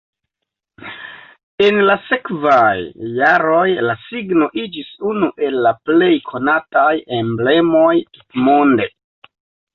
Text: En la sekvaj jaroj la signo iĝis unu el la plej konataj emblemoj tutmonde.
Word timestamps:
En 1.65 1.75
la 1.89 1.95
sekvaj 2.05 2.71
jaroj 3.17 3.67
la 3.89 3.97
signo 4.07 4.49
iĝis 4.63 4.89
unu 5.11 5.31
el 5.51 5.59
la 5.67 5.75
plej 5.91 6.09
konataj 6.33 6.89
emblemoj 7.21 7.93
tutmonde. 8.19 8.91